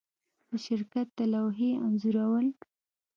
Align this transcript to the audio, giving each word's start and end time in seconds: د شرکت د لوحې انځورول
د 0.49 0.51
شرکت 0.65 1.07
د 1.17 1.19
لوحې 1.33 1.71
انځورول 1.85 2.47